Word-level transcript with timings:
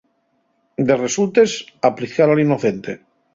De 0.87 0.97
resultes, 0.97 1.53
a 1.91 1.93
plizcar 2.01 2.29
al 2.29 2.43
inocente. 2.47 2.99